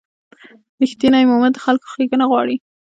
رښتینی 0.81 1.23
مؤمن 1.31 1.51
د 1.53 1.57
خلکو 1.65 1.89
ښېګڼه 1.93 2.25
غواړي. 2.31 2.55